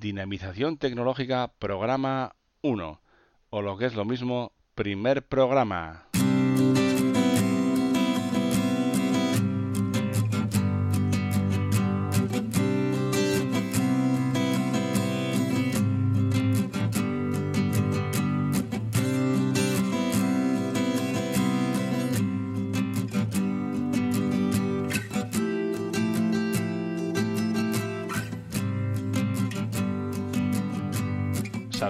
Dinamización 0.00 0.78
Tecnológica 0.78 1.52
Programa 1.58 2.34
1, 2.62 3.02
o 3.50 3.62
lo 3.62 3.76
que 3.76 3.84
es 3.84 3.94
lo 3.94 4.06
mismo, 4.06 4.52
primer 4.74 5.28
programa. 5.28 6.08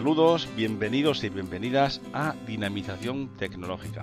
Saludos, 0.01 0.49
bienvenidos 0.57 1.23
y 1.25 1.29
bienvenidas 1.29 2.01
a 2.15 2.35
Dinamización 2.47 3.37
Tecnológica, 3.37 4.01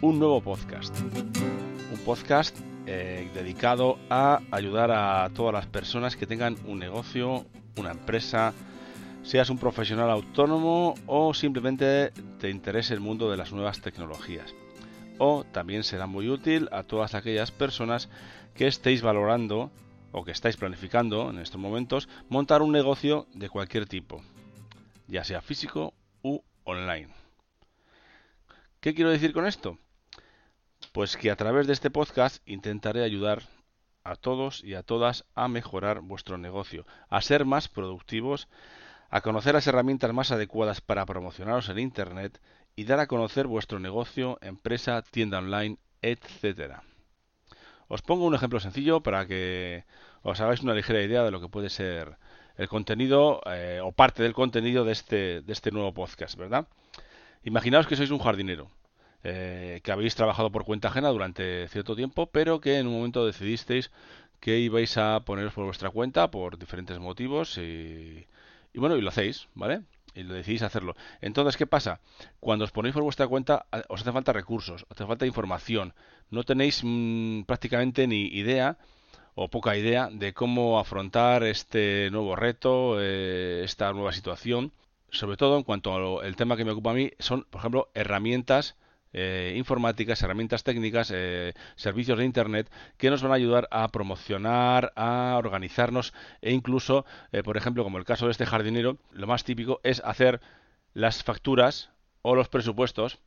un 0.00 0.18
nuevo 0.18 0.40
podcast. 0.40 0.98
Un 1.02 1.98
podcast 2.02 2.58
eh, 2.86 3.28
dedicado 3.34 3.98
a 4.08 4.40
ayudar 4.50 4.90
a 4.90 5.28
todas 5.34 5.52
las 5.52 5.66
personas 5.66 6.16
que 6.16 6.26
tengan 6.26 6.56
un 6.66 6.78
negocio, 6.78 7.44
una 7.76 7.90
empresa, 7.90 8.54
seas 9.22 9.50
un 9.50 9.58
profesional 9.58 10.08
autónomo 10.08 10.94
o 11.06 11.34
simplemente 11.34 12.10
te 12.40 12.48
interese 12.48 12.94
el 12.94 13.00
mundo 13.00 13.30
de 13.30 13.36
las 13.36 13.52
nuevas 13.52 13.82
tecnologías. 13.82 14.54
O 15.18 15.44
también 15.44 15.84
será 15.84 16.06
muy 16.06 16.30
útil 16.30 16.70
a 16.72 16.84
todas 16.84 17.14
aquellas 17.14 17.50
personas 17.50 18.08
que 18.54 18.66
estéis 18.66 19.02
valorando 19.02 19.70
o 20.10 20.24
que 20.24 20.32
estáis 20.32 20.56
planificando 20.56 21.28
en 21.28 21.38
estos 21.38 21.60
momentos 21.60 22.08
montar 22.30 22.62
un 22.62 22.72
negocio 22.72 23.26
de 23.34 23.50
cualquier 23.50 23.84
tipo 23.84 24.22
ya 25.06 25.24
sea 25.24 25.40
físico 25.40 25.94
u 26.22 26.40
online. 26.64 27.08
¿Qué 28.80 28.94
quiero 28.94 29.10
decir 29.10 29.32
con 29.32 29.46
esto? 29.46 29.78
Pues 30.92 31.16
que 31.16 31.30
a 31.30 31.36
través 31.36 31.66
de 31.66 31.72
este 31.72 31.90
podcast 31.90 32.42
intentaré 32.46 33.02
ayudar 33.02 33.42
a 34.04 34.16
todos 34.16 34.62
y 34.64 34.74
a 34.74 34.82
todas 34.82 35.24
a 35.34 35.48
mejorar 35.48 36.00
vuestro 36.00 36.38
negocio, 36.38 36.86
a 37.08 37.20
ser 37.20 37.44
más 37.44 37.68
productivos, 37.68 38.48
a 39.10 39.20
conocer 39.20 39.54
las 39.54 39.66
herramientas 39.66 40.12
más 40.12 40.32
adecuadas 40.32 40.80
para 40.80 41.06
promocionaros 41.06 41.68
en 41.68 41.78
Internet 41.78 42.40
y 42.74 42.84
dar 42.84 42.98
a 43.00 43.06
conocer 43.06 43.46
vuestro 43.46 43.78
negocio, 43.78 44.38
empresa, 44.40 45.02
tienda 45.02 45.38
online, 45.38 45.78
etcétera. 46.00 46.82
Os 47.88 48.02
pongo 48.02 48.24
un 48.24 48.34
ejemplo 48.34 48.58
sencillo 48.58 49.02
para 49.02 49.26
que 49.26 49.84
os 50.22 50.40
hagáis 50.40 50.62
una 50.62 50.74
ligera 50.74 51.02
idea 51.02 51.22
de 51.22 51.30
lo 51.30 51.40
que 51.40 51.48
puede 51.48 51.68
ser 51.68 52.16
el 52.56 52.68
contenido 52.68 53.40
eh, 53.46 53.80
o 53.82 53.92
parte 53.92 54.22
del 54.22 54.32
contenido 54.32 54.84
de 54.84 54.92
este, 54.92 55.40
de 55.40 55.52
este 55.52 55.70
nuevo 55.70 55.92
podcast, 55.92 56.36
¿verdad? 56.36 56.66
Imaginaos 57.44 57.86
que 57.86 57.96
sois 57.96 58.10
un 58.10 58.18
jardinero, 58.18 58.70
eh, 59.24 59.80
que 59.82 59.92
habéis 59.92 60.14
trabajado 60.14 60.50
por 60.50 60.64
cuenta 60.64 60.88
ajena 60.88 61.08
durante 61.08 61.68
cierto 61.68 61.96
tiempo, 61.96 62.26
pero 62.26 62.60
que 62.60 62.78
en 62.78 62.86
un 62.86 62.94
momento 62.94 63.26
decidisteis 63.26 63.90
que 64.40 64.58
ibais 64.58 64.96
a 64.98 65.20
poneros 65.20 65.52
por 65.52 65.64
vuestra 65.64 65.90
cuenta 65.90 66.30
por 66.30 66.58
diferentes 66.58 66.98
motivos 66.98 67.58
y, 67.58 68.26
bueno, 68.74 68.96
y 68.96 69.00
lo 69.00 69.08
hacéis, 69.08 69.48
¿vale? 69.54 69.82
Y 70.14 70.24
lo 70.24 70.34
decidís 70.34 70.62
hacerlo. 70.62 70.96
Entonces, 71.20 71.56
¿qué 71.56 71.66
pasa? 71.66 72.00
Cuando 72.40 72.64
os 72.64 72.72
ponéis 72.72 72.92
por 72.94 73.04
vuestra 73.04 73.28
cuenta, 73.28 73.66
os 73.88 74.00
hace 74.02 74.12
falta 74.12 74.32
recursos, 74.32 74.82
os 74.82 74.90
hace 74.90 75.06
falta 75.06 75.26
información. 75.26 75.94
No 76.30 76.42
tenéis 76.42 76.82
mm, 76.82 77.42
prácticamente 77.42 78.06
ni 78.06 78.26
idea 78.26 78.78
o 79.34 79.48
poca 79.48 79.76
idea 79.76 80.08
de 80.12 80.34
cómo 80.34 80.78
afrontar 80.78 81.42
este 81.44 82.10
nuevo 82.10 82.36
reto, 82.36 82.96
eh, 83.00 83.62
esta 83.64 83.92
nueva 83.92 84.12
situación. 84.12 84.72
Sobre 85.10 85.36
todo 85.36 85.58
en 85.58 85.62
cuanto 85.62 86.20
al 86.20 86.36
tema 86.36 86.56
que 86.56 86.64
me 86.64 86.70
ocupa 86.72 86.90
a 86.92 86.94
mí, 86.94 87.10
son, 87.18 87.44
por 87.50 87.60
ejemplo, 87.60 87.90
herramientas 87.94 88.76
eh, 89.12 89.54
informáticas, 89.56 90.22
herramientas 90.22 90.64
técnicas, 90.64 91.12
eh, 91.14 91.52
servicios 91.76 92.18
de 92.18 92.24
Internet 92.24 92.70
que 92.96 93.10
nos 93.10 93.22
van 93.22 93.32
a 93.32 93.34
ayudar 93.34 93.68
a 93.70 93.88
promocionar, 93.88 94.92
a 94.96 95.34
organizarnos 95.36 96.14
e 96.40 96.52
incluso, 96.52 97.04
por 97.44 97.58
ejemplo, 97.58 97.84
como 97.84 97.98
el 97.98 98.06
caso 98.06 98.24
de 98.24 98.32
este 98.32 98.46
jardinero, 98.46 98.96
lo 99.10 99.26
más 99.26 99.44
típico 99.44 99.80
es 99.82 100.00
hacer 100.04 100.40
las 100.94 101.22
facturas 101.22 101.90
o 102.22 102.34
los 102.34 102.48
presupuestos 102.48 103.18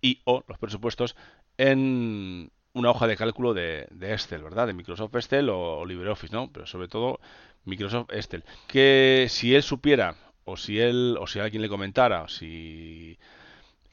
y 0.00 0.20
o 0.24 0.42
los 0.48 0.58
presupuestos 0.58 1.14
en, 1.58 2.50
una 2.72 2.90
hoja 2.90 3.06
de 3.06 3.16
cálculo 3.16 3.54
de, 3.54 3.88
Excel, 4.00 4.42
¿verdad? 4.42 4.66
De 4.66 4.72
Microsoft 4.72 5.14
Excel 5.14 5.48
o, 5.50 5.84
LibreOffice, 5.84 6.34
¿no? 6.34 6.50
Pero 6.52 6.66
sobre 6.66 6.88
todo 6.88 7.20
Microsoft 7.64 8.10
Excel. 8.12 8.44
Que 8.66 9.26
si 9.28 9.54
él 9.54 9.62
supiera, 9.62 10.16
o 10.44 10.56
si 10.56 10.80
él, 10.80 11.16
o 11.20 11.26
si 11.26 11.40
alguien 11.40 11.62
le 11.62 11.68
comentara, 11.68 12.28
si 12.28 13.18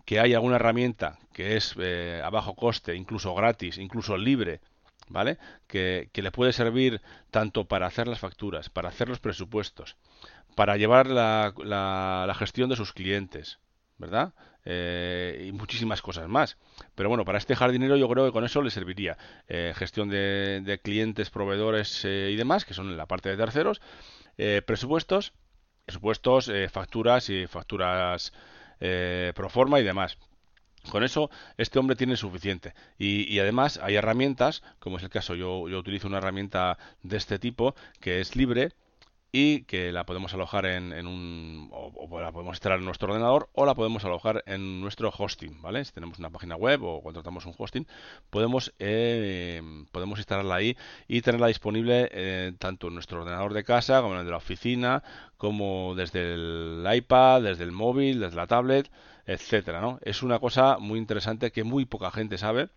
que 0.06 0.20
hay 0.22 0.34
alguna 0.34 0.56
herramienta 0.56 1.20
que 1.34 1.58
es 1.58 1.76
eh, 1.78 2.22
a 2.24 2.30
bajo 2.30 2.56
coste, 2.56 2.96
incluso 2.96 3.36
gratis, 3.36 3.78
incluso 3.78 4.18
libre, 4.18 4.62
¿vale? 5.10 5.38
Que, 5.68 6.10
le 6.14 6.32
puede 6.32 6.54
servir 6.54 7.02
tanto 7.30 7.66
para 7.66 7.88
hacer 7.88 8.08
las 8.08 8.20
facturas, 8.20 8.70
para 8.70 8.90
hacer 8.90 9.10
los 9.10 9.20
presupuestos, 9.20 9.98
para 10.56 10.78
llevar 10.78 11.08
la, 11.08 11.54
la 11.58 12.36
gestión 12.36 12.70
de 12.70 12.78
sus 12.78 12.94
clientes, 12.94 13.60
¿verdad? 13.98 14.34
Eh, 14.70 15.46
y 15.48 15.54
muchísimas 15.54 16.02
cosas 16.02 16.28
más. 16.28 16.58
Pero 16.94 17.08
bueno, 17.08 17.24
para 17.24 17.38
este 17.38 17.56
jardinero 17.56 17.96
yo 17.96 18.10
creo 18.10 18.26
que 18.26 18.34
con 18.34 18.44
eso 18.44 18.62
le 18.62 18.70
serviría 18.70 19.18
eh, 19.48 19.72
gestión 19.74 20.10
de, 20.10 20.82
clientes, 20.84 21.30
proveedores 21.30 22.04
eh, 22.04 22.32
y 22.34 22.36
demás, 22.36 22.66
que 22.66 22.74
son 22.74 22.98
la 22.98 23.06
parte 23.06 23.30
de 23.30 23.38
terceros, 23.38 23.80
presupuestos, 24.66 25.32
presupuestos, 25.86 26.52
facturas 26.70 27.30
y 27.30 27.48
facturas 27.48 28.34
pro 28.78 29.50
forma 29.50 29.80
y 29.80 29.84
demás. 29.84 30.18
Con 30.92 31.04
eso, 31.04 31.30
este 31.58 31.80
hombre 31.80 31.96
tiene 31.96 32.18
suficiente. 32.18 32.74
Y, 32.98 33.40
además 33.40 33.80
hay 33.82 33.96
herramientas, 33.96 34.64
como 34.80 34.98
es 34.98 35.04
el 35.04 35.10
caso, 35.10 35.34
yo, 35.34 35.70
yo 35.70 35.80
utilizo 35.80 36.08
una 36.08 36.18
herramienta 36.18 36.78
de 37.04 37.16
este 37.16 37.40
tipo 37.40 37.74
que 38.02 38.20
es 38.20 38.36
libre, 38.36 38.74
y 39.32 39.64
que 39.64 39.92
la 39.92 40.06
podemos 40.06 40.34
alojar 40.34 40.66
en, 40.66 41.06
un 41.06 41.70
o, 41.72 42.20
la 42.20 42.32
podemos 42.32 42.56
instalar 42.56 42.80
en 42.80 42.86
nuestro 42.86 43.10
ordenador 43.10 43.50
o 43.54 43.66
la 43.66 43.76
podemos 43.76 44.04
alojar 44.06 44.44
en 44.48 44.82
nuestro 44.82 45.12
hosting, 45.16 45.62
¿vale? 45.62 45.84
Si 45.86 45.92
tenemos 45.92 46.20
una 46.20 46.30
página 46.30 46.56
web 46.56 46.84
o 46.84 47.02
contratamos 47.04 47.46
un 47.46 47.54
hosting, 47.58 47.86
podemos 48.30 48.74
eh, 48.80 49.62
podemos 49.92 50.20
instalarla 50.20 50.56
ahí 50.56 50.78
y 51.08 51.22
tenerla 51.22 51.48
disponible 51.48 52.10
eh, 52.12 52.54
tanto 52.58 52.88
en 52.88 52.94
nuestro 52.94 53.22
ordenador 53.22 53.54
de 53.54 53.64
casa 53.64 54.02
como 54.02 54.14
en 54.14 54.22
el 54.22 54.26
de 54.26 54.32
la 54.32 54.38
oficina, 54.38 55.04
como 55.38 55.94
desde 55.96 56.34
el 56.34 56.88
iPad, 56.92 57.44
desde 57.44 57.64
el 57.64 57.72
móvil, 57.72 58.22
desde 58.22 58.38
la 58.38 58.48
tablet, 58.48 58.90
etcétera, 59.26 59.82
¿no? 59.82 60.00
Es 60.04 60.24
una 60.24 60.40
cosa 60.40 60.78
muy 60.80 61.00
interesante 61.00 61.52
que 61.52 61.64
muy 61.64 61.86
poca 61.86 62.12
gente 62.12 62.38
sabe 62.38 62.70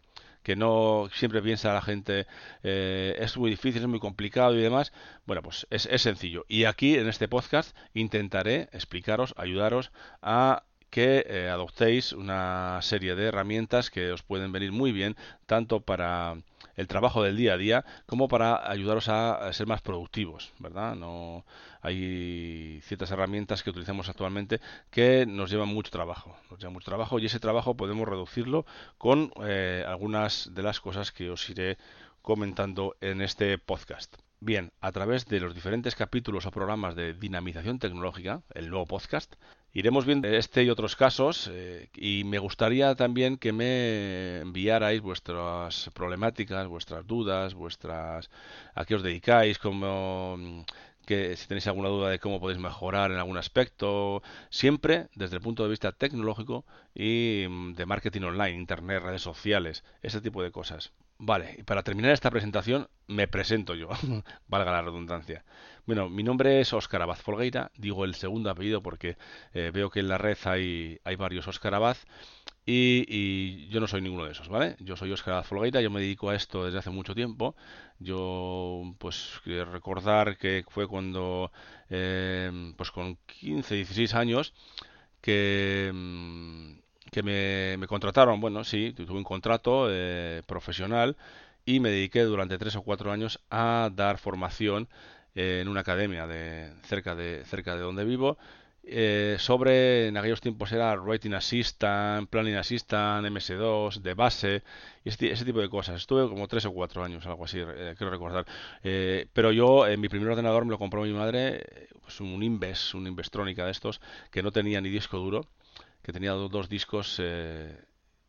que 0.42 0.56
no 0.56 1.08
siempre 1.12 1.42
piensa 1.42 1.72
la 1.72 1.82
gente 1.82 2.26
eh, 2.62 3.16
es 3.18 3.36
muy 3.36 3.50
difícil, 3.50 3.82
es 3.82 3.88
muy 3.88 4.00
complicado 4.00 4.54
y 4.54 4.62
demás. 4.62 4.92
Bueno, 5.26 5.42
pues 5.42 5.66
es, 5.70 5.86
es 5.86 6.02
sencillo. 6.02 6.44
Y 6.48 6.64
aquí 6.64 6.96
en 6.96 7.08
este 7.08 7.28
podcast 7.28 7.76
intentaré 7.94 8.68
explicaros, 8.72 9.34
ayudaros 9.36 9.92
a 10.22 10.64
que 10.90 11.24
eh, 11.28 11.48
adoptéis 11.48 12.12
una 12.12 12.80
serie 12.82 13.14
de 13.14 13.26
herramientas 13.26 13.90
que 13.90 14.12
os 14.12 14.22
pueden 14.22 14.52
venir 14.52 14.72
muy 14.72 14.92
bien 14.92 15.16
tanto 15.46 15.80
para 15.80 16.36
el 16.80 16.88
trabajo 16.88 17.22
del 17.22 17.36
día 17.36 17.52
a 17.52 17.56
día 17.58 17.84
como 18.06 18.26
para 18.26 18.70
ayudaros 18.70 19.08
a, 19.10 19.52
ser 19.52 19.66
más 19.66 19.82
productivos, 19.82 20.52
¿verdad? 20.58 20.94
No 20.94 21.44
hay 21.82 22.80
ciertas 22.82 23.10
herramientas 23.10 23.62
que 23.62 23.68
utilizamos 23.68 24.08
actualmente 24.08 24.60
que 24.90 25.26
nos 25.26 25.50
llevan 25.50 25.68
mucho 25.68 25.90
trabajo, 25.90 26.34
nos 26.50 26.58
llevan 26.58 26.72
mucho 26.72 26.86
trabajo 26.86 27.18
y 27.18 27.26
ese 27.26 27.38
trabajo 27.38 27.76
podemos 27.76 28.08
reducirlo 28.08 28.64
con 28.96 29.30
eh, 29.44 29.84
algunas 29.86 30.54
de 30.54 30.62
las 30.62 30.80
cosas 30.80 31.12
que 31.12 31.30
os 31.30 31.48
iré 31.50 31.76
comentando 32.22 32.96
en 33.02 33.20
este 33.20 33.58
podcast. 33.58 34.16
Bien, 34.40 34.72
a 34.80 34.90
través 34.90 35.26
de 35.26 35.38
los 35.38 35.54
diferentes 35.54 35.94
capítulos 35.94 36.46
o 36.46 36.50
programas 36.50 36.96
de 36.96 37.12
dinamización 37.12 37.78
tecnológica, 37.78 38.40
el 38.54 38.70
nuevo 38.70 38.86
podcast, 38.86 39.34
iremos 39.72 40.04
viendo 40.04 40.28
este 40.28 40.64
y 40.64 40.70
otros 40.70 40.96
casos 40.96 41.48
eh, 41.52 41.88
y 41.94 42.24
me 42.24 42.38
gustaría 42.38 42.94
también 42.94 43.36
que 43.36 43.52
me 43.52 44.40
enviarais 44.40 45.00
vuestras 45.00 45.90
problemáticas, 45.94 46.66
vuestras 46.66 47.06
dudas, 47.06 47.54
vuestras 47.54 48.30
a 48.74 48.84
qué 48.84 48.94
os 48.96 49.02
dedicáis, 49.02 49.58
cómo 49.58 50.64
que 51.10 51.36
si 51.36 51.48
tenéis 51.48 51.66
alguna 51.66 51.88
duda 51.88 52.08
de 52.08 52.20
cómo 52.20 52.38
podéis 52.38 52.60
mejorar 52.60 53.10
en 53.10 53.18
algún 53.18 53.36
aspecto, 53.36 54.22
siempre 54.48 55.08
desde 55.16 55.34
el 55.34 55.42
punto 55.42 55.64
de 55.64 55.70
vista 55.70 55.90
tecnológico 55.90 56.64
y 56.94 57.46
mm, 57.50 57.72
de 57.72 57.84
marketing 57.84 58.22
online, 58.22 58.52
internet, 58.52 59.02
redes 59.02 59.20
sociales, 59.20 59.82
ese 60.02 60.20
tipo 60.20 60.40
de 60.40 60.52
cosas. 60.52 60.92
Vale, 61.18 61.56
y 61.58 61.64
para 61.64 61.82
terminar 61.82 62.12
esta 62.12 62.30
presentación 62.30 62.86
me 63.08 63.26
presento 63.26 63.74
yo, 63.74 63.88
valga 64.46 64.70
la 64.70 64.82
redundancia. 64.82 65.44
Bueno, 65.84 66.08
mi 66.08 66.22
nombre 66.22 66.60
es 66.60 66.72
Óscar 66.72 67.02
Abad 67.02 67.16
Folgueira, 67.16 67.72
digo 67.76 68.04
el 68.04 68.14
segundo 68.14 68.48
apellido 68.48 68.80
porque 68.80 69.16
eh, 69.52 69.72
veo 69.74 69.90
que 69.90 69.98
en 69.98 70.08
la 70.08 70.16
red 70.16 70.38
hay, 70.44 71.00
hay 71.02 71.16
varios 71.16 71.48
Óscar 71.48 71.74
Abad 71.74 71.96
y, 72.66 73.68
yo 73.68 73.80
no 73.80 73.86
soy 73.88 74.02
ninguno 74.02 74.24
de 74.24 74.32
esos, 74.32 74.48
¿vale? 74.48 74.76
Yo 74.80 74.96
soy 74.96 75.10
Óscar 75.12 75.44
Folgueira, 75.44 75.80
yo 75.80 75.90
me 75.90 76.00
dedico 76.00 76.30
a 76.30 76.34
esto 76.36 76.64
desde 76.64 76.78
hace 76.78 76.90
mucho 76.90 77.14
tiempo. 77.14 77.56
Yo, 77.98 78.94
pues, 78.98 79.40
recordar 79.44 80.36
que 80.38 80.64
fue 80.68 80.86
cuando, 80.86 81.52
eh, 81.88 82.72
pues 82.76 82.90
con 82.90 83.16
15, 83.26 83.74
16 83.76 84.14
años, 84.14 84.54
que, 85.20 85.90
mm, 85.92 86.72
que 87.10 87.22
me, 87.22 87.76
me 87.78 87.86
contrataron, 87.86 88.40
bueno, 88.40 88.64
sí, 88.64 88.92
tuve 88.94 89.18
un 89.18 89.24
contrato 89.24 89.88
eh, 89.90 90.42
profesional 90.46 91.16
y 91.64 91.80
me 91.80 91.90
dediqué 91.90 92.22
durante 92.22 92.58
tres 92.58 92.76
o 92.76 92.82
cuatro 92.82 93.12
años 93.12 93.40
a 93.50 93.90
dar 93.94 94.18
formación 94.18 94.88
en 95.34 95.68
una 95.68 95.80
academia 95.80 96.26
de 96.26 96.72
cerca 96.84 97.14
de 97.14 97.44
cerca 97.44 97.76
de 97.76 97.82
donde 97.82 98.04
vivo 98.04 98.38
eh, 98.82 99.36
sobre 99.38 100.08
en 100.08 100.16
aquellos 100.16 100.40
tiempos 100.40 100.72
era 100.72 100.94
Writing 100.96 101.34
Assistant, 101.34 102.28
Planning 102.28 102.56
Assistant, 102.56 103.26
MS2, 103.26 104.00
de 104.00 104.14
base 104.14 104.62
y 105.04 105.10
ese, 105.10 105.44
tipo 105.44 105.60
de 105.60 105.68
cosas. 105.68 105.96
Estuve 106.00 106.28
como 106.28 106.48
tres 106.48 106.64
o 106.64 106.72
cuatro 106.72 107.04
años, 107.04 107.26
algo 107.26 107.44
así, 107.44 107.58
eh, 107.60 107.94
quiero 107.96 108.10
recordar. 108.10 108.46
Eh, 108.82 109.26
pero 109.32 109.52
yo, 109.52 109.84
mi 109.98 110.08
primer 110.08 110.30
ordenador 110.30 110.64
me 110.64 110.70
lo 110.70 110.78
compró 110.78 111.02
mi 111.02 111.12
madre, 111.12 111.88
pues 112.02 112.20
un 112.20 112.42
Inves, 112.42 112.94
un 112.94 113.06
Investronica 113.06 113.64
de 113.66 113.72
estos, 113.72 114.00
que 114.30 114.42
no 114.42 114.50
tenía 114.50 114.80
ni 114.80 114.88
disco 114.88 115.18
duro, 115.18 115.46
que 116.02 116.12
tenía 116.12 116.32
dos, 116.32 116.68
discos, 116.68 117.20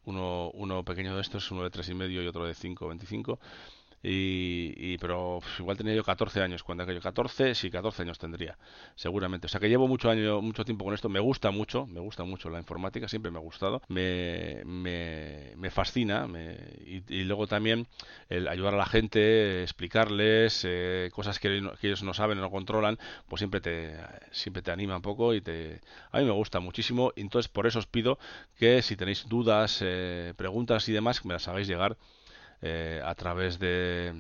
uno, 0.06 0.51
uno 0.53 0.83
pequeño 0.83 1.15
de 1.15 1.21
estos, 1.21 1.50
uno 1.51 1.63
de 1.63 1.69
tres 1.69 1.89
y 1.89 1.94
medio 1.94 2.21
y 2.21 2.27
otro 2.27 2.45
de 2.45 2.53
5.25 2.53 3.39
y, 4.03 4.98
pero 4.98 5.39
igual 5.59 5.77
tenía 5.77 5.94
yo 5.94 6.03
14 6.03 6.42
años 6.42 6.63
cuando 6.63 6.83
aquello. 6.83 7.01
14 7.01 7.53
sí 7.53 7.69
14 7.69 8.01
años 8.03 8.18
tendría 8.18 8.57
seguramente. 8.95 9.45
O 9.45 9.50
sea 9.50 9.59
que 9.59 9.69
llevo 9.69 9.88
mucho 9.88 10.09
año 10.09 10.42
mucho 10.42 10.65
tiempo 10.65 10.86
con 10.86 10.94
esto. 10.94 11.09
Me 11.09 11.19
gusta 11.19 11.51
mucho 11.51 11.86
me 11.86 12.00
gusta 12.00 12.24
mucho 12.24 12.50
la 12.50 12.57
informática 12.57 13.07
siempre 13.07 13.31
me 13.31 13.38
ha 13.38 13.42
gustado. 13.42 13.81
Me, 13.89 14.63
me, 14.65 15.71
fascina 15.71 16.27
y, 16.86 17.24
luego 17.24 17.48
también 17.48 17.88
el 18.30 18.48
ayudar 18.48 18.74
a 18.74 18.77
la 18.77 18.86
gente 18.86 19.63
explicarles 19.63 20.65
eh, 20.68 21.09
cosas 21.13 21.39
que, 21.39 21.62
ellos 21.81 22.03
no 22.03 22.13
saben 22.13 22.39
o 22.39 22.42
no 22.42 22.51
controlan 22.51 22.98
pues 23.30 23.39
siempre 23.39 23.62
te 23.62 23.95
siempre 24.31 24.62
te 24.62 24.71
anima 24.71 24.98
un 24.98 25.01
poco 25.01 25.33
y 25.33 25.42
te 25.42 25.80
a 26.12 26.19
mí 26.19 26.25
me 26.25 26.31
gusta 26.31 26.59
muchísimo. 26.59 27.13
Y 27.15 27.21
entonces 27.21 27.50
por 27.50 27.68
eso 27.68 27.80
os 27.80 27.88
pido 27.88 28.18
que 28.57 28.81
si 28.81 28.95
tenéis 28.95 29.27
dudas 29.30 29.80
eh, 29.81 30.33
preguntas 30.36 30.89
y 30.89 30.94
demás 30.94 31.24
me 31.24 31.33
las 31.33 31.48
hagáis 31.48 31.68
llegar 31.68 31.98
eh, 32.62 33.02
a 33.04 33.16
través 33.16 33.58
de, 33.58 34.13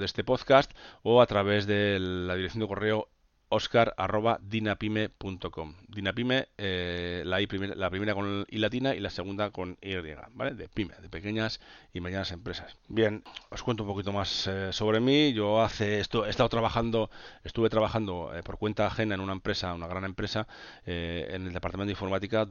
este 0.00 0.24
podcast 0.24 0.72
o 1.02 1.22
a 1.22 1.26
través 1.26 1.66
de 1.66 1.98
la 2.00 2.34
dirección 2.34 2.60
de 2.60 2.68
correo 2.68 3.08
oscar.dinapime.com. 3.50 5.74
Dinapime, 5.88 6.48
eh, 6.58 7.22
la, 7.24 7.38
la 7.76 7.90
primera 7.90 8.14
con 8.14 8.44
I 8.48 8.58
latina 8.58 8.94
y 8.94 9.00
la 9.00 9.10
segunda 9.10 9.50
con 9.50 9.78
Y, 9.82 9.94
¿vale? 10.32 10.54
De 10.54 10.68
pyme, 10.68 10.94
de 11.02 11.08
pequeñas 11.08 11.60
y 11.92 12.00
medianas 12.00 12.32
empresas. 12.32 12.76
Bien, 12.88 13.22
os 13.50 13.62
cuento 13.62 13.84
un 13.84 13.90
poquito 13.90 14.12
más 14.12 14.48
eh, 14.48 14.72
sobre 14.72 14.98
mí. 15.00 15.32
Yo 15.34 15.62
hace 15.62 16.00
esto, 16.00 16.26
he 16.26 16.30
estado 16.30 16.48
trabajando, 16.48 17.10
estuve 17.44 17.68
trabajando 17.68 18.32
por 18.42 18.58
cuenta 18.58 18.86
ajena 18.86 19.14
en 19.14 19.20
una 19.20 19.34
empresa, 19.34 19.74
una 19.74 19.86
gran 19.86 20.04
empresa, 20.04 20.48
en 20.86 21.46
el 21.46 21.52
departamento 21.52 21.88
de 21.88 21.92
informática 21.92 22.48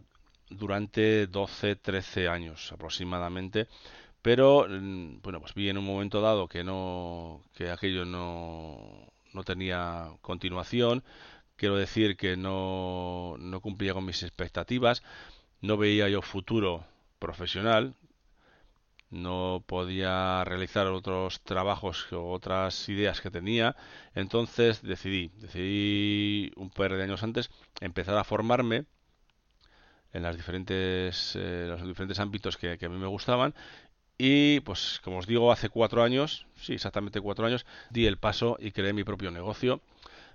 durante 0.51 1.28
12, 1.28 1.78
13 1.78 2.28
años 2.28 2.72
aproximadamente 2.72 3.68
pero 4.21 4.68
mm, 4.69 5.21
bueno 5.21 5.39
pues 5.41 5.53
vi 5.53 5.69
en 5.69 5.77
un 5.77 5.85
momento 5.85 6.21
dado 6.21 6.47
que 6.47 6.63
no 6.63 7.44
que 7.56 7.69
aquello 7.71 8.06
no, 8.06 9.12
no 9.33 9.44
tenía 9.44 10.12
continuación. 10.21 11.03
Quiero 11.56 11.75
decir 11.77 12.18
que 12.18 12.38
no, 12.38 13.38
cumplía 13.62 13.94
con 13.94 14.06
mis 14.06 14.23
expectativas. 14.23 15.03
No 15.62 15.77
veía 15.77 16.09
yo 16.09 16.21
futuro 16.21 16.85
profesional. 17.19 17.95
No 19.09 19.63
podía 19.68 20.44
realizar 20.45 20.88
otros 20.88 21.41
trabajos 21.41 22.12
o 22.13 22.31
otras 22.31 22.88
ideas 22.89 23.21
que 23.21 23.29
tenía. 23.31 23.75
Entonces 24.15 24.81
decidí 24.81 25.31
decidí 25.38 26.51
un 26.56 26.69
par 26.69 26.95
de 26.95 27.03
años 27.03 27.23
antes 27.23 27.51
empezar 27.81 28.18
a 28.18 28.23
formarme 28.23 28.85
en 30.13 30.23
las 30.23 30.35
diferentes, 30.35 31.35
eh, 31.35 31.65
los 31.69 31.85
diferentes 31.88 32.19
ámbitos 32.19 32.57
que, 32.57 32.77
que, 32.77 32.85
a 32.85 32.89
mí 32.89 32.97
me 32.97 33.07
gustaban 33.07 33.53
y 34.23 34.59
pues 34.59 35.01
como 35.03 35.18
os 35.18 35.25
digo, 35.25 35.51
hace 35.51 35.69
cuatro 35.69 36.03
años, 36.03 36.45
sí, 36.56 36.73
exactamente 36.73 37.19
cuatro 37.19 37.47
años, 37.47 37.65
di 37.89 38.06
el 38.06 38.18
paso 38.18 38.56
y 38.59 38.71
creé 38.71 38.94
mi 38.94 39.03
propio 39.03 39.31
negocio. 39.31 39.81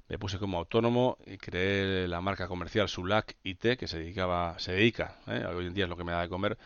Me 0.09 0.19
puse 0.19 0.41
como 0.41 0.59
autónomo 0.59 1.19
y 1.25 1.37
creé 1.39 2.09
la 2.09 2.21
marca 2.21 2.49
comercial 2.49 2.89
Sulac 2.89 3.37
IT, 3.45 3.77
que 3.79 3.87
se 3.87 4.01
dedicaba, 4.01 4.59
se 4.59 4.73
dedica, 4.73 5.19
¿eh? 5.29 5.45
hoy 5.47 5.67
en 5.67 5.75
día 5.75 5.85
es 5.85 5.91
lo 5.91 5.97
que 5.97 6.03
me 6.03 6.11
da 6.11 6.23
de 6.23 6.29
comer, 6.29 6.59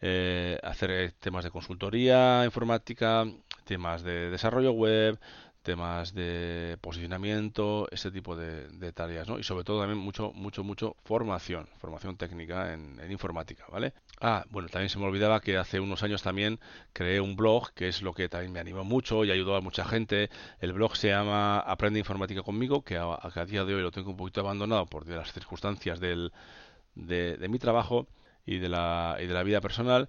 eh, 0.00 0.58
hacer 0.64 1.12
temas 1.20 1.44
de 1.44 1.52
consultoría 1.52 2.44
informática, 2.44 3.24
temas 3.64 4.02
de 4.02 4.30
desarrollo 4.30 4.72
web, 4.72 5.20
temas 5.66 6.14
de 6.14 6.78
posicionamiento, 6.80 7.88
este 7.90 8.12
tipo 8.12 8.36
de, 8.36 8.92
tareas, 8.92 9.26
¿no? 9.26 9.36
Y 9.36 9.42
sobre 9.42 9.64
todo 9.64 9.80
también 9.80 9.98
mucho, 9.98 10.30
mucho, 10.32 10.62
mucho 10.62 10.94
formación, 11.02 11.68
formación 11.78 12.16
técnica 12.16 12.72
en, 12.72 13.00
informática, 13.10 13.64
¿vale? 13.72 13.92
Ah, 14.20 14.44
bueno, 14.48 14.68
también 14.68 14.90
se 14.90 15.00
me 15.00 15.06
olvidaba 15.06 15.40
que 15.40 15.56
hace 15.56 15.80
unos 15.80 16.04
años 16.04 16.22
también 16.22 16.60
creé 16.92 17.20
un 17.20 17.34
blog, 17.34 17.72
que 17.74 17.88
es 17.88 18.00
lo 18.00 18.14
que 18.14 18.28
también 18.28 18.52
me 18.52 18.60
animó 18.60 18.84
mucho 18.84 19.24
y 19.24 19.32
ayudó 19.32 19.56
a 19.56 19.60
mucha 19.60 19.84
gente. 19.84 20.30
El 20.60 20.72
blog 20.72 20.96
se 20.96 21.08
llama 21.08 21.58
Aprende 21.58 21.98
Informática 21.98 22.44
conmigo, 22.44 22.82
que 22.82 22.96
a, 22.96 23.44
día 23.48 23.64
de 23.64 23.74
hoy 23.74 23.82
lo 23.82 23.90
tengo 23.90 24.10
un 24.10 24.16
poquito 24.16 24.42
abandonado 24.42 24.86
por 24.86 25.08
las 25.08 25.32
circunstancias 25.32 25.98
del, 25.98 26.32
de, 26.94 27.44
mi 27.48 27.58
trabajo 27.58 28.06
y 28.46 28.58
de, 28.58 28.68
la, 28.68 29.16
y 29.20 29.26
de 29.26 29.34
la 29.34 29.42
vida 29.42 29.60
personal, 29.60 30.08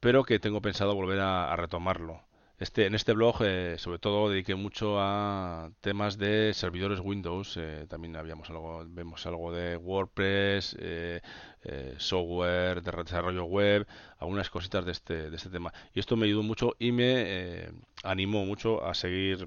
pero 0.00 0.22
que 0.24 0.38
tengo 0.38 0.60
pensado 0.60 0.94
volver 0.94 1.20
a 1.20 1.56
retomarlo. 1.56 2.27
Este, 2.58 2.86
en 2.86 2.94
este 2.96 3.12
blog, 3.12 3.36
eh, 3.42 3.76
sobre 3.78 4.00
todo, 4.00 4.30
dediqué 4.30 4.56
mucho 4.56 4.96
a 4.98 5.70
temas 5.80 6.18
de 6.18 6.52
servidores 6.54 6.98
Windows. 7.00 7.56
Eh, 7.56 7.86
también 7.88 8.16
habíamos 8.16 8.50
algo, 8.50 8.84
vemos 8.88 9.24
algo 9.26 9.52
de 9.52 9.76
WordPress, 9.76 10.76
eh, 10.80 11.20
software 11.98 12.82
de 12.82 12.90
desarrollo 13.04 13.44
web, 13.44 13.86
algunas 14.18 14.50
cositas 14.50 14.84
de 14.84 14.92
este, 14.92 15.30
de 15.30 15.36
este 15.36 15.50
tema. 15.50 15.72
Y 15.94 16.00
esto 16.00 16.16
me 16.16 16.26
ayudó 16.26 16.42
mucho 16.42 16.74
y 16.80 16.90
me 16.90 17.68
animó 18.02 18.44
mucho 18.44 18.84
a 18.84 18.94
seguir 18.94 19.46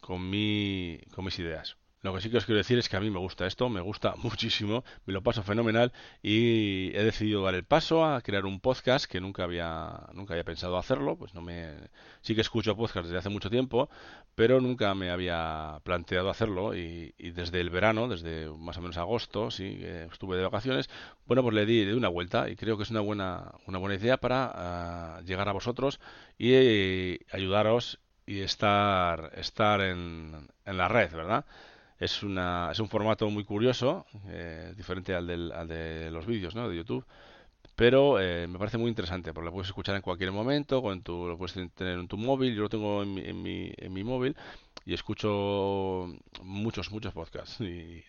con, 0.00 0.28
mi, 0.28 1.00
con 1.14 1.24
mis 1.24 1.38
ideas. 1.38 1.79
Lo 2.02 2.14
que 2.14 2.22
sí 2.22 2.30
que 2.30 2.38
os 2.38 2.46
quiero 2.46 2.56
decir 2.56 2.78
es 2.78 2.88
que 2.88 2.96
a 2.96 3.00
mí 3.00 3.10
me 3.10 3.18
gusta 3.18 3.46
esto, 3.46 3.68
me 3.68 3.82
gusta 3.82 4.14
muchísimo, 4.22 4.84
me 5.04 5.12
lo 5.12 5.22
paso 5.22 5.42
fenomenal 5.42 5.92
y 6.22 6.96
he 6.96 7.04
decidido 7.04 7.42
dar 7.42 7.54
el 7.54 7.64
paso 7.64 8.06
a 8.06 8.22
crear 8.22 8.46
un 8.46 8.58
podcast 8.60 9.04
que 9.04 9.20
nunca 9.20 9.44
había 9.44 10.06
nunca 10.14 10.32
había 10.32 10.44
pensado 10.44 10.78
hacerlo, 10.78 11.16
pues 11.16 11.34
no 11.34 11.42
me 11.42 11.90
sí 12.22 12.34
que 12.34 12.40
escucho 12.40 12.74
podcast 12.74 13.04
desde 13.04 13.18
hace 13.18 13.28
mucho 13.28 13.50
tiempo, 13.50 13.90
pero 14.34 14.62
nunca 14.62 14.94
me 14.94 15.10
había 15.10 15.80
planteado 15.84 16.30
hacerlo 16.30 16.74
y, 16.74 17.12
desde 17.18 17.60
el 17.60 17.68
verano, 17.68 18.08
desde 18.08 18.48
más 18.48 18.78
o 18.78 18.80
menos 18.80 18.96
agosto, 18.96 19.50
sí, 19.50 19.78
estuve 20.10 20.38
de 20.38 20.44
vacaciones, 20.44 20.88
bueno, 21.26 21.42
pues 21.42 21.54
le 21.54 21.66
di 21.66 21.84
de 21.84 21.94
una 21.94 22.08
vuelta 22.08 22.48
y 22.48 22.56
creo 22.56 22.78
que 22.78 22.84
es 22.84 22.90
una 22.90 23.00
buena 23.00 23.52
una 23.66 23.78
buena 23.78 23.96
idea 23.96 24.16
para 24.16 24.50
ah, 24.54 25.20
llegar 25.22 25.48
a 25.50 25.52
vosotros 25.52 26.00
y 26.38 26.52
eh, 26.54 27.18
ayudaros 27.30 28.00
y 28.26 28.40
estar 28.40 29.32
estar 29.34 29.82
en, 29.82 30.48
en 30.64 30.78
la 30.78 30.88
red, 30.88 31.12
¿verdad? 31.12 31.44
Es, 32.00 32.22
una, 32.24 32.70
es 32.72 32.80
un 32.80 32.88
formato 32.88 33.30
muy 33.30 33.44
curioso, 33.44 34.06
eh, 34.28 34.72
diferente 34.76 35.14
al, 35.14 35.26
del, 35.26 35.52
al 35.52 35.68
de 35.68 36.10
los 36.10 36.26
vídeos 36.26 36.54
¿no? 36.54 36.68
de 36.68 36.76
YouTube, 36.76 37.04
pero 37.76 38.20
eh, 38.20 38.46
me 38.46 38.58
parece 38.58 38.78
muy 38.78 38.88
interesante 38.88 39.32
porque 39.32 39.46
lo 39.46 39.52
puedes 39.52 39.68
escuchar 39.68 39.96
en 39.96 40.02
cualquier 40.02 40.32
momento, 40.32 40.82
con 40.82 41.02
tu, 41.02 41.26
lo 41.28 41.38
puedes 41.38 41.54
tener 41.74 41.98
en 41.98 42.08
tu 42.08 42.16
móvil, 42.16 42.54
yo 42.54 42.62
lo 42.62 42.68
tengo 42.68 43.02
en 43.02 43.14
mi, 43.14 43.22
en 43.22 43.42
mi, 43.42 43.72
en 43.76 43.92
mi 43.92 44.04
móvil 44.04 44.36
y 44.84 44.94
escucho 44.94 46.08
muchos, 46.42 46.90
muchos 46.90 47.12
podcasts 47.12 47.60
y 47.60 48.02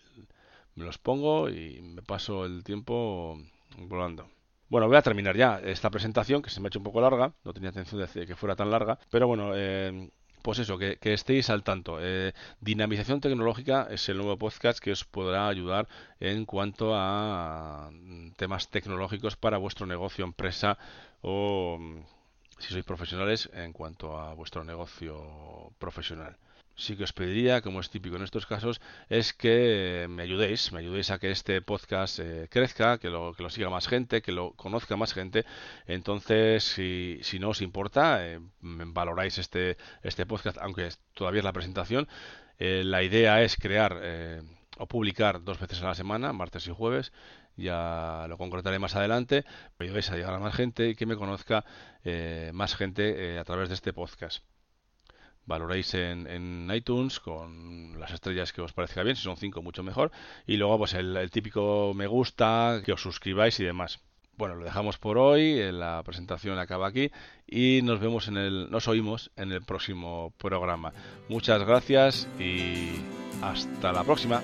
me 0.76 0.86
los 0.86 0.98
pongo 0.98 1.50
y 1.50 1.82
me 1.82 2.02
paso 2.02 2.46
el 2.46 2.64
tiempo 2.64 3.38
volando. 3.78 4.30
Bueno, 4.70 4.88
voy 4.88 4.98
a 4.98 5.02
terminar 5.02 5.36
ya 5.36 5.60
esta 5.60 5.90
presentación 5.90 6.42
que 6.42 6.50
se 6.50 6.62
me 6.62 6.68
ha 6.68 6.70
hecho 6.70 6.80
un 6.80 6.86
poco 6.86 7.02
larga, 7.02 7.34
no 7.44 7.54
tenía 7.54 7.70
intención 7.70 8.06
de 8.14 8.26
que 8.26 8.36
fuera 8.36 8.56
tan 8.56 8.72
larga, 8.72 8.98
pero 9.10 9.28
bueno, 9.28 9.52
eh, 9.56 10.10
pues 10.42 10.60
eso, 10.60 10.78
que, 10.78 10.98
estéis 11.02 11.50
al 11.50 11.64
tanto. 11.64 11.98
Eh, 12.02 12.34
Dinamización 12.60 13.22
Tecnológica 13.22 13.88
es 13.90 14.08
el 14.10 14.18
nuevo 14.18 14.38
podcast 14.38 14.80
que 14.80 14.92
os 14.92 15.06
podrá 15.06 15.48
ayudar 15.48 15.88
en 16.20 16.46
cuanto 16.46 16.94
a 16.96 17.90
temas 18.38 18.70
tecnológicos 18.70 19.36
para 19.36 19.58
vuestro 19.58 19.86
negocio, 19.86 20.26
empresa 20.26 20.78
o 21.22 21.80
si 22.60 22.74
sois 22.74 22.86
profesionales 22.86 23.50
en 23.54 23.74
cuanto 23.74 24.18
a 24.18 24.34
vuestro 24.34 24.64
negocio 24.64 25.74
profesional 25.80 26.38
sí 26.76 26.96
que 26.96 27.04
os 27.04 27.14
pediría, 27.14 27.62
como 27.62 27.80
es 27.80 27.90
típico 27.90 28.16
en 28.16 28.24
estos 28.24 28.46
casos, 28.46 28.82
es 29.10 29.34
que 29.34 30.08
me 30.10 30.24
ayudéis, 30.24 30.72
me 30.72 30.80
ayudéis 30.80 31.12
a 31.12 31.20
que 31.20 31.32
este 31.32 31.62
podcast 31.62 32.20
eh, 32.20 32.48
crezca, 32.50 32.98
que 32.98 33.10
lo, 33.10 33.34
que 33.34 33.44
lo 33.44 33.50
siga 33.50 33.70
más 33.70 33.88
gente, 33.88 34.22
que 34.22 34.32
lo 34.32 34.54
conozca 34.54 34.96
más 34.96 35.14
gente. 35.14 35.46
Entonces, 35.88 36.64
si, 36.64 37.40
no 37.40 37.50
os 37.50 37.62
importa, 37.62 38.26
eh, 38.26 38.40
valoráis 38.62 39.38
este, 39.38 39.78
este 40.04 40.26
podcast, 40.26 40.58
aunque 40.60 40.90
todavía 41.14 41.40
es 41.40 41.46
la 41.46 41.54
presentación, 41.54 42.08
la 42.60 43.02
idea 43.02 43.42
es 43.42 43.56
crear 43.56 44.00
o 44.78 44.86
publicar 44.88 45.44
dos 45.44 45.60
veces 45.60 45.82
a 45.82 45.88
la 45.88 45.96
semana, 45.96 46.32
martes 46.32 46.68
y 46.68 46.72
jueves. 46.72 47.12
Ya 47.58 48.28
lo 48.30 48.38
concretaré 48.38 48.78
más 48.78 48.96
adelante. 48.96 49.46
Pero 49.78 49.94
vais 49.94 50.10
a 50.12 50.16
llegar 50.16 50.36
a 50.36 50.40
más 50.40 50.54
gente 50.54 50.90
y 50.90 50.96
que 50.96 51.08
me 51.08 51.16
conozca 51.16 51.66
más 52.54 52.76
gente 52.76 53.40
a 53.40 53.44
través 53.46 53.70
de 53.70 53.76
este 53.76 53.94
podcast 53.94 54.44
valoréis 55.46 55.94
en, 55.94 56.70
iTunes 56.74 57.20
con 57.20 58.00
las 58.00 58.12
estrellas 58.12 58.54
que 58.54 58.62
os 58.62 58.74
parezca 58.74 59.04
bien, 59.04 59.16
si 59.16 59.24
son 59.24 59.38
cinco 59.38 59.62
mucho 59.62 59.84
mejor, 59.84 60.12
y 60.48 60.58
luego 60.58 60.78
pues 60.78 60.94
el, 60.94 61.30
típico 61.32 61.94
me 61.96 62.08
gusta, 62.08 62.82
que 62.86 62.94
os 62.94 63.02
suscribáis 63.02 63.60
y 63.60 63.66
demás. 63.66 64.00
Bueno, 64.38 64.56
lo 64.56 64.66
dejamos 64.66 64.98
por 64.98 65.18
hoy, 65.18 65.60
eh, 65.60 65.72
la 65.72 66.02
presentación 66.04 66.58
acaba 66.58 66.88
aquí 66.88 67.12
y 67.46 67.82
nos 67.84 68.00
vemos 68.00 68.28
en 68.28 68.38
el, 68.38 68.72
nos 68.72 68.88
oímos 68.88 69.32
en 69.36 69.52
el 69.52 69.62
próximo 69.62 70.34
programa. 70.38 70.94
Muchas 71.30 71.64
gracias 71.64 72.28
y 72.40 72.90
hasta 73.42 73.92
la 73.92 74.04
próxima. 74.04 74.42